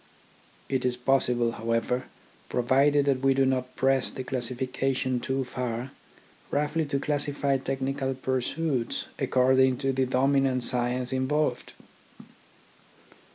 It 0.67 0.83
is 0.83 0.97
possible, 0.97 1.51
however, 1.51 2.05
provided 2.49 3.05
that 3.05 3.19
we 3.21 3.35
do 3.35 3.45
not 3.45 3.75
press 3.75 4.09
the 4.09 4.23
classification 4.23 5.19
too 5.19 5.43
far, 5.43 5.91
roughly 6.49 6.85
to 6.85 6.97
classify 6.99 7.57
technical 7.57 8.15
pursuits 8.15 9.05
according 9.19 9.77
to 9.77 9.93
the 9.93 10.07
dominant 10.07 10.63
science 10.63 11.13
in 11.13 11.27
volved. 11.27 11.73